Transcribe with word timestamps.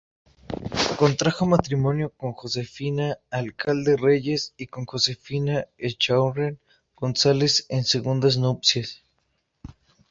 Contrajo 0.97 1.45
matrimonio 1.45 2.09
con 2.17 2.31
Josefina 2.33 3.19
Alcalde 3.29 3.97
Reyes 3.97 4.55
y 4.57 4.65
con 4.65 4.85
Josefina 4.87 5.67
Echaurren 5.77 6.57
González 6.95 7.67
en 7.69 7.83
segundas 7.83 8.35
nupcias. 8.35 9.03